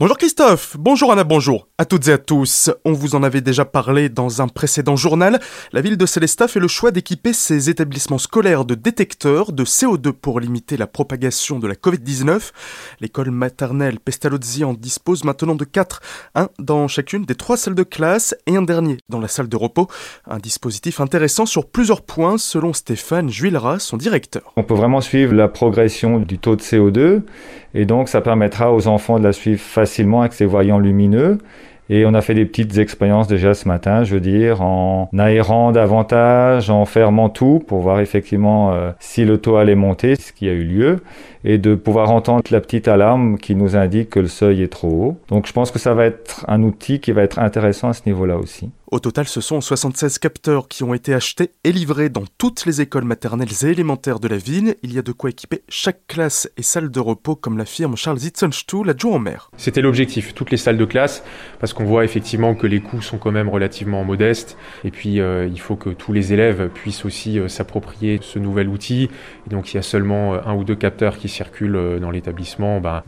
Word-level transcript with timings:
Bonjour 0.00 0.16
Christophe, 0.16 0.76
bonjour 0.78 1.10
Anna, 1.10 1.24
bonjour 1.24 1.66
à 1.76 1.84
toutes 1.84 2.06
et 2.06 2.12
à 2.12 2.18
tous. 2.18 2.70
On 2.84 2.92
vous 2.92 3.16
en 3.16 3.24
avait 3.24 3.40
déjà 3.40 3.64
parlé 3.64 4.08
dans 4.08 4.40
un 4.40 4.46
précédent 4.46 4.94
journal. 4.94 5.40
La 5.72 5.80
ville 5.80 5.96
de 5.96 6.06
Célestat 6.06 6.46
fait 6.46 6.60
le 6.60 6.68
choix 6.68 6.92
d'équiper 6.92 7.32
ses 7.32 7.68
établissements 7.68 8.18
scolaires 8.18 8.64
de 8.64 8.76
détecteurs 8.76 9.50
de 9.50 9.64
CO2 9.64 10.12
pour 10.12 10.38
limiter 10.38 10.76
la 10.76 10.86
propagation 10.86 11.58
de 11.58 11.66
la 11.66 11.74
Covid-19. 11.74 12.52
L'école 13.00 13.32
maternelle 13.32 13.98
Pestalozzi 13.98 14.62
en 14.62 14.72
dispose 14.72 15.24
maintenant 15.24 15.56
de 15.56 15.64
quatre, 15.64 16.00
un 16.36 16.48
dans 16.60 16.86
chacune 16.86 17.24
des 17.24 17.34
trois 17.34 17.56
salles 17.56 17.74
de 17.74 17.82
classe 17.82 18.36
et 18.46 18.54
un 18.54 18.62
dernier 18.62 18.98
dans 19.08 19.18
la 19.18 19.26
salle 19.26 19.48
de 19.48 19.56
repos. 19.56 19.88
Un 20.28 20.38
dispositif 20.38 21.00
intéressant 21.00 21.44
sur 21.44 21.66
plusieurs 21.66 22.02
points 22.02 22.38
selon 22.38 22.72
Stéphane 22.72 23.30
Juilera, 23.30 23.80
son 23.80 23.96
directeur. 23.96 24.52
On 24.54 24.62
peut 24.62 24.74
vraiment 24.74 25.00
suivre 25.00 25.34
la 25.34 25.48
progression 25.48 26.20
du 26.20 26.38
taux 26.38 26.54
de 26.54 26.62
CO2 26.62 27.22
et 27.74 27.84
donc 27.84 28.08
ça 28.08 28.20
permettra 28.20 28.72
aux 28.72 28.88
enfants 28.88 29.18
de 29.18 29.24
la 29.24 29.32
suivre 29.32 29.60
facilement 29.60 30.20
avec 30.20 30.32
ces 30.32 30.46
voyants 30.46 30.78
lumineux. 30.78 31.38
Et 31.90 32.04
on 32.04 32.12
a 32.12 32.20
fait 32.20 32.34
des 32.34 32.44
petites 32.44 32.76
expériences 32.76 33.28
déjà 33.28 33.54
ce 33.54 33.66
matin, 33.66 34.04
je 34.04 34.14
veux 34.14 34.20
dire, 34.20 34.60
en 34.60 35.08
aérant 35.16 35.72
davantage, 35.72 36.68
en 36.68 36.84
fermant 36.84 37.30
tout 37.30 37.62
pour 37.66 37.80
voir 37.80 38.00
effectivement 38.00 38.74
euh, 38.74 38.90
si 39.00 39.24
le 39.24 39.38
taux 39.38 39.56
allait 39.56 39.74
monter, 39.74 40.14
ce 40.16 40.32
qui 40.32 40.50
a 40.50 40.52
eu 40.52 40.64
lieu, 40.64 41.00
et 41.44 41.56
de 41.56 41.74
pouvoir 41.74 42.10
entendre 42.10 42.42
la 42.50 42.60
petite 42.60 42.88
alarme 42.88 43.38
qui 43.38 43.54
nous 43.54 43.74
indique 43.74 44.10
que 44.10 44.20
le 44.20 44.28
seuil 44.28 44.62
est 44.62 44.68
trop 44.68 44.88
haut. 44.88 45.16
Donc 45.28 45.46
je 45.46 45.52
pense 45.54 45.70
que 45.70 45.78
ça 45.78 45.94
va 45.94 46.04
être 46.04 46.44
un 46.46 46.62
outil 46.62 47.00
qui 47.00 47.12
va 47.12 47.22
être 47.22 47.38
intéressant 47.38 47.88
à 47.88 47.92
ce 47.94 48.02
niveau-là 48.04 48.36
aussi. 48.36 48.70
Au 48.90 49.00
total, 49.00 49.28
ce 49.28 49.42
sont 49.42 49.60
76 49.60 50.18
capteurs 50.18 50.66
qui 50.66 50.82
ont 50.82 50.94
été 50.94 51.12
achetés 51.12 51.50
et 51.62 51.72
livrés 51.72 52.08
dans 52.08 52.24
toutes 52.38 52.64
les 52.64 52.80
écoles 52.80 53.04
maternelles 53.04 53.52
et 53.62 53.66
élémentaires 53.66 54.18
de 54.18 54.28
la 54.28 54.38
ville. 54.38 54.76
Il 54.82 54.94
y 54.94 54.98
a 54.98 55.02
de 55.02 55.12
quoi 55.12 55.28
équiper 55.28 55.62
chaque 55.68 56.06
classe 56.06 56.50
et 56.56 56.62
salle 56.62 56.90
de 56.90 56.98
repos, 56.98 57.36
comme 57.36 57.58
l'affirme 57.58 57.98
Charles 57.98 58.20
Zitzenstuhl, 58.20 58.86
l'adjoint 58.86 59.16
au 59.16 59.18
maire. 59.18 59.50
C'était 59.58 59.82
l'objectif, 59.82 60.32
toutes 60.34 60.50
les 60.50 60.56
salles 60.56 60.78
de 60.78 60.86
classe, 60.86 61.22
parce 61.60 61.74
qu'on 61.74 61.84
voit 61.84 62.02
effectivement 62.02 62.54
que 62.54 62.66
les 62.66 62.80
coûts 62.80 63.02
sont 63.02 63.18
quand 63.18 63.30
même 63.30 63.50
relativement 63.50 64.04
modestes. 64.04 64.56
Et 64.84 64.90
puis, 64.90 65.20
euh, 65.20 65.46
il 65.46 65.60
faut 65.60 65.76
que 65.76 65.90
tous 65.90 66.14
les 66.14 66.32
élèves 66.32 66.70
puissent 66.70 67.04
aussi 67.04 67.38
euh, 67.38 67.48
s'approprier 67.48 68.20
ce 68.22 68.38
nouvel 68.38 68.68
outil. 68.68 69.10
Et 69.46 69.50
donc, 69.50 69.70
il 69.70 69.76
y 69.76 69.78
a 69.78 69.82
seulement 69.82 70.32
euh, 70.32 70.38
un 70.46 70.54
ou 70.54 70.64
deux 70.64 70.76
capteurs 70.76 71.18
qui 71.18 71.28
circulent 71.28 71.98
dans 72.00 72.10
l'établissement. 72.10 72.80
Ben, 72.80 73.02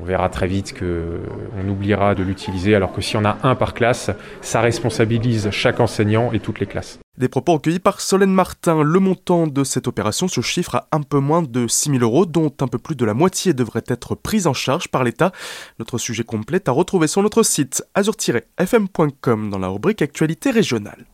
on 0.00 0.04
verra 0.04 0.28
très 0.28 0.48
vite 0.48 0.74
qu'on 0.76 1.68
oubliera 1.68 2.16
de 2.16 2.24
l'utiliser, 2.24 2.74
alors 2.74 2.92
que 2.92 3.00
si 3.00 3.16
on 3.16 3.24
a 3.24 3.38
un 3.44 3.54
par 3.54 3.74
classe, 3.74 4.10
sa 4.40 4.60
responsabilité 4.60 5.03
chaque 5.50 5.80
enseignant 5.80 6.32
et 6.32 6.40
toutes 6.40 6.60
les 6.60 6.66
classes. 6.66 6.98
Des 7.16 7.28
propos 7.28 7.52
recueillis 7.52 7.78
par 7.78 8.00
Solène 8.00 8.32
Martin. 8.32 8.82
Le 8.82 8.98
montant 8.98 9.46
de 9.46 9.62
cette 9.62 9.86
opération 9.86 10.26
se 10.26 10.40
chiffre 10.40 10.74
à 10.74 10.88
un 10.90 11.02
peu 11.02 11.20
moins 11.20 11.42
de 11.42 11.68
6 11.68 11.90
000 11.90 12.02
euros, 12.02 12.26
dont 12.26 12.52
un 12.60 12.66
peu 12.66 12.78
plus 12.78 12.96
de 12.96 13.04
la 13.04 13.14
moitié 13.14 13.52
devrait 13.52 13.84
être 13.86 14.16
prise 14.16 14.48
en 14.48 14.52
charge 14.52 14.88
par 14.88 15.04
l'État. 15.04 15.30
Notre 15.78 15.96
sujet 15.98 16.24
complet 16.24 16.68
à 16.68 16.72
retrouver 16.72 17.06
sur 17.06 17.22
notre 17.22 17.44
site 17.44 17.84
azur-fm.com 17.94 19.48
dans 19.48 19.58
la 19.60 19.68
rubrique 19.68 20.02
Actualité 20.02 20.50
régionale. 20.50 21.06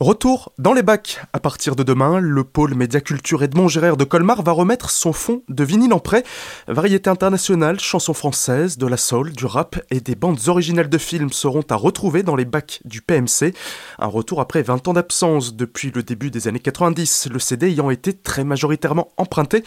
Retour 0.00 0.52
dans 0.58 0.72
les 0.72 0.82
bacs. 0.82 1.20
À 1.32 1.40
partir 1.40 1.74
de 1.74 1.82
demain, 1.82 2.20
le 2.20 2.44
pôle 2.44 2.74
médiaculture 2.74 3.42
Edmond 3.42 3.68
Gérard 3.68 3.96
de 3.96 4.04
Colmar 4.04 4.42
va 4.42 4.52
remettre 4.52 4.90
son 4.90 5.12
fonds 5.12 5.42
de 5.48 5.64
vinyle 5.64 5.92
en 5.92 5.98
prêt. 5.98 6.22
Variété 6.68 7.10
internationale, 7.10 7.80
chansons 7.80 8.14
françaises, 8.14 8.78
de 8.78 8.86
la 8.86 8.96
soul, 8.96 9.32
du 9.32 9.44
rap 9.44 9.80
et 9.90 10.00
des 10.00 10.14
bandes 10.14 10.38
originales 10.46 10.88
de 10.88 10.98
films 10.98 11.32
seront 11.32 11.64
à 11.68 11.74
retrouver 11.74 12.22
dans 12.22 12.36
les 12.36 12.44
bacs 12.44 12.80
du 12.84 13.02
PMC. 13.02 13.54
Un 13.98 14.06
retour 14.06 14.40
après 14.40 14.62
20 14.62 14.86
ans 14.88 14.92
d'absence 14.92 15.47
depuis 15.54 15.90
le 15.90 16.02
début 16.02 16.30
des 16.30 16.48
années 16.48 16.58
90, 16.60 17.28
le 17.30 17.38
CD 17.38 17.68
ayant 17.68 17.90
été 17.90 18.12
très 18.12 18.44
majoritairement 18.44 19.08
emprunté. 19.16 19.64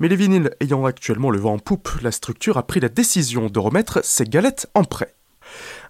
Mais 0.00 0.08
les 0.08 0.16
vinyles 0.16 0.50
ayant 0.60 0.84
actuellement 0.84 1.30
le 1.30 1.38
vent 1.38 1.54
en 1.54 1.58
poupe, 1.58 1.90
la 2.02 2.10
structure 2.10 2.56
a 2.56 2.66
pris 2.66 2.80
la 2.80 2.88
décision 2.88 3.46
de 3.46 3.58
remettre 3.58 4.04
ses 4.04 4.24
galettes 4.24 4.68
en 4.74 4.84
prêt. 4.84 5.14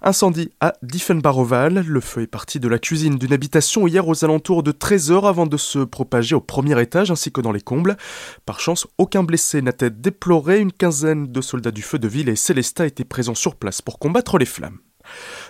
Incendie 0.03 0.51
à 0.61 0.75
Diffenbaroval. 0.83 1.85
Le 1.87 2.01
feu 2.01 2.23
est 2.23 2.27
parti 2.27 2.59
de 2.59 2.69
la 2.69 2.79
cuisine 2.79 3.17
d'une 3.17 3.33
habitation 3.33 3.87
hier 3.87 4.07
aux 4.07 4.25
alentours 4.25 4.63
de 4.63 4.73
13h 4.73 5.29
avant 5.29 5.47
de 5.47 5.57
se 5.57 5.79
propager 5.79 6.35
au 6.35 6.41
premier 6.41 6.81
étage 6.81 7.11
ainsi 7.11 7.31
que 7.31 7.41
dans 7.41 7.53
les 7.53 7.61
combles. 7.61 7.97
Par 8.45 8.61
chance, 8.61 8.87
aucun 8.99 9.23
blessé 9.23 9.63
n'a 9.63 9.71
été 9.71 9.91
déploré. 9.91 10.59
Une 10.59 10.73
quinzaine 10.73 11.27
de 11.27 11.41
soldats 11.41 11.71
du 11.71 11.83
feu 11.83 11.99
de 11.99 12.09
ville 12.09 12.29
et 12.29 12.37
Célesta 12.37 12.87
étaient 12.87 13.05
présents 13.05 13.35
sur 13.35 13.57
place 13.57 13.83
pour 13.83 13.99
combattre 13.99 14.39
les 14.39 14.47
flammes. 14.47 14.79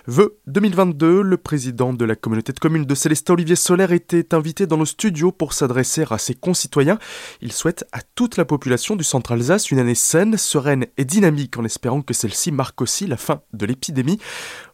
Vœux 0.05 0.37
2022, 0.47 1.21
le 1.21 1.37
président 1.37 1.93
de 1.93 2.03
la 2.03 2.17
communauté 2.17 2.51
de 2.51 2.59
communes 2.59 2.83
de 2.83 2.93
Célestat, 2.93 3.31
Olivier 3.31 3.55
Solaire, 3.55 3.93
était 3.93 4.35
invité 4.35 4.67
dans 4.67 4.75
nos 4.75 4.85
studios 4.85 5.31
pour 5.31 5.53
s'adresser 5.53 6.03
à 6.09 6.17
ses 6.17 6.33
concitoyens. 6.33 6.99
Il 7.41 7.53
souhaite 7.53 7.85
à 7.93 7.99
toute 8.13 8.35
la 8.35 8.43
population 8.43 8.97
du 8.97 9.05
centre 9.05 9.31
Alsace 9.31 9.71
une 9.71 9.79
année 9.79 9.95
saine, 9.95 10.35
sereine 10.35 10.87
et 10.97 11.05
dynamique 11.05 11.57
en 11.57 11.63
espérant 11.63 12.01
que 12.01 12.13
celle-ci 12.13 12.51
marque 12.51 12.81
aussi 12.81 13.07
la 13.07 13.15
fin 13.15 13.43
de 13.53 13.65
l'épidémie. 13.65 14.19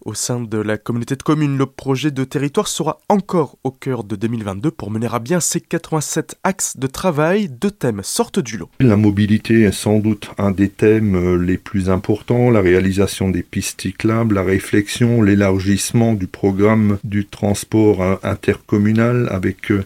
Au 0.03 0.16
sein 0.16 0.39
de 0.39 0.57
la 0.57 0.79
communauté 0.79 1.16
de 1.16 1.22
communes, 1.22 1.57
le 1.57 1.68
projet 1.68 2.09
de 2.09 2.23
territoire 2.23 2.68
sera 2.68 3.00
encore 3.07 3.57
au 3.63 3.69
cœur 3.69 4.03
de 4.03 4.16
2022 4.16 4.72
pour 4.72 4.89
mener 4.89 5.09
à 5.12 5.19
bien 5.19 5.39
ces 5.39 5.62
87 5.62 6.38
axes 6.44 6.78
de 6.78 6.88
travail. 6.88 7.50
Deux 7.50 7.69
thèmes 7.69 8.01
sortent 8.01 8.39
du 8.39 8.57
lot. 8.57 8.69
La 8.79 8.97
mobilité 8.97 9.62
est 9.62 9.72
sans 9.72 10.00
doute 10.00 10.31
un 10.39 10.50
des 10.50 10.69
thèmes 10.69 11.16
euh, 11.16 11.35
les 11.38 11.57
plus 11.59 11.91
importants, 11.91 12.50
la 12.50 12.62
réalisation 12.62 13.29
des 13.29 13.44
pistes 13.44 13.81
cyclables, 13.81 14.34
la 14.35 14.44
réflexion 14.44 15.19
l'élargissement 15.22 16.13
du 16.13 16.28
programme 16.28 16.97
du 17.03 17.25
transport 17.25 18.19
intercommunal 18.24 19.28
avec 19.31 19.72
euh, 19.72 19.84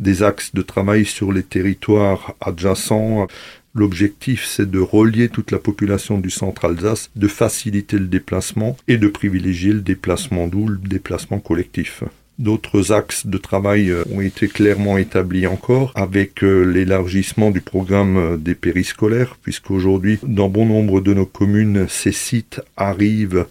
des 0.00 0.22
axes 0.22 0.54
de 0.54 0.62
travail 0.62 1.04
sur 1.04 1.32
les 1.32 1.42
territoires 1.42 2.34
adjacents. 2.40 3.26
L'objectif, 3.74 4.46
c'est 4.46 4.70
de 4.70 4.78
relier 4.78 5.28
toute 5.28 5.50
la 5.50 5.58
population 5.58 6.18
du 6.18 6.30
centre 6.30 6.64
Alsace, 6.64 7.10
de 7.16 7.28
faciliter 7.28 7.98
le 7.98 8.06
déplacement 8.06 8.76
et 8.86 8.98
de 8.98 9.08
privilégier 9.08 9.72
le 9.72 9.80
déplacement 9.80 10.46
doux, 10.46 10.68
le 10.68 10.78
déplacement 10.78 11.40
collectif. 11.40 12.04
D'autres 12.38 12.90
axes 12.90 13.26
de 13.26 13.38
travail 13.38 13.90
euh, 13.90 14.02
ont 14.12 14.20
été 14.20 14.48
clairement 14.48 14.98
établis 14.98 15.46
encore 15.46 15.92
avec 15.94 16.42
euh, 16.42 16.64
l'élargissement 16.64 17.52
du 17.52 17.60
programme 17.60 18.40
des 18.40 18.56
périscolaires, 18.56 19.36
puisqu'aujourd'hui, 19.40 20.18
dans 20.24 20.48
bon 20.48 20.66
nombre 20.66 21.00
de 21.00 21.14
nos 21.14 21.26
communes, 21.26 21.86
ces 21.88 22.10
sites 22.10 22.60
arrivent 22.76 23.46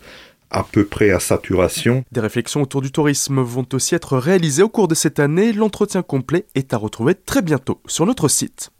à 0.53 0.64
peu 0.64 0.86
près 0.86 1.09
à 1.12 1.19
saturation. 1.19 2.06
Des 2.12 2.22
réflexions 2.22 2.62
autour 2.62 2.81
du 2.81 2.91
tourisme 2.91 3.41
vont 3.41 3.66
aussi 3.74 3.96
être 3.96 4.18
réalisées 4.18 4.64
au 4.64 4.69
cours 4.69 4.88
de 4.88 4.96
cette 4.96 5.19
année. 5.19 5.52
L'entretien 5.52 6.03
complet 6.03 6.46
est 6.56 6.74
à 6.74 6.78
retrouver 6.78 7.16
très 7.16 7.41
bientôt 7.41 7.81
sur 7.88 8.06
notre 8.06 8.28
site. 8.28 8.72